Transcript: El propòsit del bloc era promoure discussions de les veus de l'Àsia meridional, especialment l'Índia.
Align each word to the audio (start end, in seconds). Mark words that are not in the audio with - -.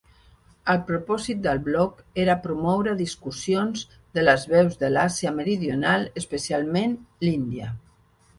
El 0.71 0.77
propòsit 0.85 1.43
del 1.47 1.59
bloc 1.67 1.99
era 2.23 2.35
promoure 2.45 2.95
discussions 3.01 3.85
de 4.19 4.25
les 4.25 4.47
veus 4.55 4.81
de 4.81 4.91
l'Àsia 4.95 5.35
meridional, 5.43 6.09
especialment 6.25 6.99
l'Índia. 7.29 7.71